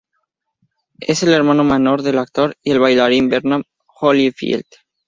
[0.99, 3.65] Es el hermano menor del actor y bailarín Bernard
[3.99, 4.65] Holyfield.